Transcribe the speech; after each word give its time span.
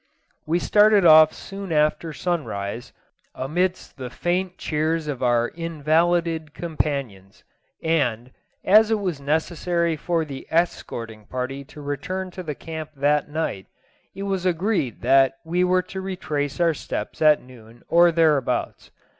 We 0.47 0.57
started 0.57 1.05
off 1.05 1.31
soon 1.31 1.71
after 1.71 2.11
sun 2.11 2.43
rise, 2.43 2.91
amidst 3.35 3.97
the 3.97 4.09
faint 4.09 4.57
cheers 4.57 5.07
of 5.07 5.21
our 5.21 5.49
invalided 5.49 6.55
companions, 6.55 7.43
and, 7.83 8.31
as 8.63 8.89
it 8.89 8.97
was 8.99 9.21
necessary 9.21 9.95
for 9.95 10.25
the 10.25 10.47
escorting 10.49 11.27
party 11.27 11.63
to 11.65 11.81
return 11.81 12.31
to 12.31 12.41
the 12.41 12.55
camp 12.55 12.89
that 12.95 13.29
night, 13.29 13.67
it 14.15 14.23
was 14.23 14.43
agreed 14.43 15.01
that 15.01 15.35
we 15.45 15.63
were 15.63 15.83
to 15.83 16.01
retrace 16.01 16.59
our 16.59 16.73
steps 16.73 17.21
at 17.21 17.43
noon 17.43 17.83
or 17.87 18.11
thereabouts. 18.11 18.89